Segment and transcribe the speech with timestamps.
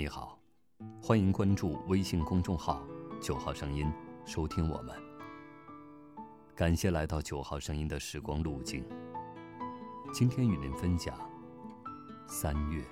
[0.00, 0.38] 你好，
[1.02, 2.82] 欢迎关注微信公众号
[3.20, 3.86] “九号声音”，
[4.24, 4.96] 收听我们。
[6.56, 8.82] 感谢来到九号声音的时光路径。
[10.10, 11.14] 今天与您分享
[12.26, 12.82] 三月，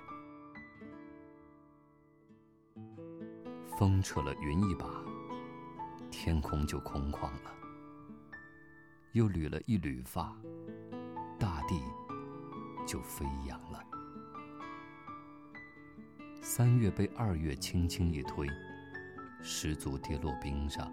[3.79, 4.85] 风扯了云一把，
[6.11, 7.51] 天空就空旷了；
[9.13, 10.37] 又捋了一缕发，
[11.39, 11.83] 大地
[12.87, 13.83] 就飞扬了。
[16.51, 18.49] 三月被二月轻轻一推，
[19.43, 20.91] 失足跌落冰上。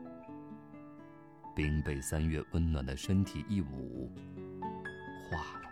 [1.56, 4.12] 冰被三月温暖的身体一捂，
[5.32, 5.70] 化了。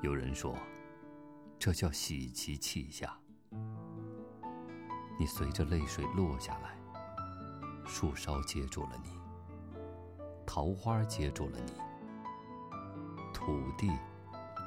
[0.00, 0.56] 有人说，
[1.58, 3.14] 这叫喜极气下。
[5.20, 6.78] 你随着泪水落下来，
[7.84, 9.10] 树梢接住了你，
[10.46, 11.72] 桃花接住了你，
[13.34, 13.92] 土地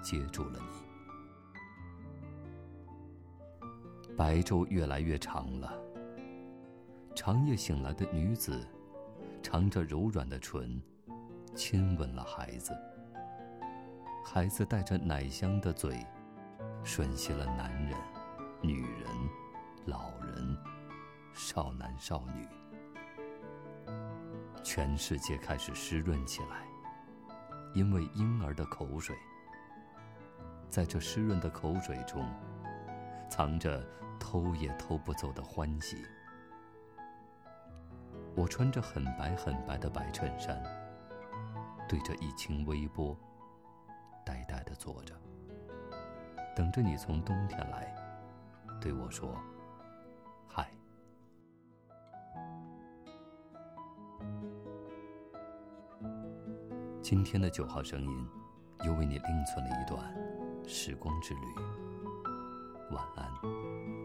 [0.04, 0.89] 接住了你。
[4.20, 5.74] 白昼越来越长了。
[7.16, 8.68] 长夜醒来的女子，
[9.42, 10.82] 尝着柔软的唇，
[11.56, 12.78] 亲吻了孩子。
[14.26, 16.06] 孩子带着奶香的嘴，
[16.84, 17.98] 吮吸了男人、
[18.62, 19.08] 女人、
[19.86, 20.58] 老人、
[21.34, 22.46] 少男少女。
[24.62, 26.68] 全世界开始湿润起来，
[27.74, 29.16] 因为婴儿的口水。
[30.70, 32.30] 在这湿润的口水中。
[33.30, 33.88] 藏着
[34.20, 36.06] 偷也偷不走的欢喜。
[38.36, 40.62] 我穿着很白很白的白衬衫，
[41.88, 43.18] 对着一清微波，
[44.26, 45.16] 呆呆的坐着，
[46.56, 47.94] 等着你从冬天来，
[48.80, 49.36] 对我说
[50.48, 50.70] ：“嗨。”
[57.02, 58.30] 今天的九号声音，
[58.86, 60.14] 又为你另存了一段
[60.68, 61.42] 时光之旅。
[62.92, 63.99] 晚安。